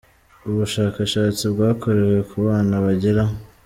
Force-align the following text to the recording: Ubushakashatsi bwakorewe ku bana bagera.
Ubushakashatsi 0.49 1.43
bwakorewe 1.53 2.17
ku 2.29 2.37
bana 2.45 2.75
bagera. 2.85 3.23